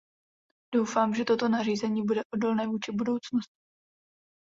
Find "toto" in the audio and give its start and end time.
1.25-1.49